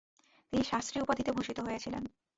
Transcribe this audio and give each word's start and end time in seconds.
তিনি 0.53 0.63
শাস্ত্রী 0.63 0.97
উপাধিতে 1.01 1.31
ভূষিত 1.31 1.57
হয়েছিলেন। 1.59 2.03